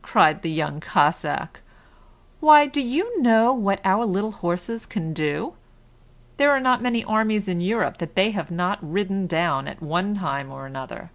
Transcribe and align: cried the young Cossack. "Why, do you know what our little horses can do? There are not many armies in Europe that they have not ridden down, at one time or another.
cried 0.00 0.40
the 0.40 0.50
young 0.50 0.80
Cossack. 0.80 1.60
"Why, 2.40 2.66
do 2.66 2.80
you 2.80 3.20
know 3.20 3.52
what 3.52 3.78
our 3.84 4.06
little 4.06 4.32
horses 4.32 4.86
can 4.86 5.12
do? 5.12 5.52
There 6.38 6.50
are 6.50 6.60
not 6.60 6.80
many 6.80 7.04
armies 7.04 7.46
in 7.46 7.60
Europe 7.60 7.98
that 7.98 8.14
they 8.14 8.30
have 8.30 8.50
not 8.50 8.78
ridden 8.80 9.26
down, 9.26 9.68
at 9.68 9.82
one 9.82 10.14
time 10.14 10.50
or 10.50 10.64
another. 10.64 11.10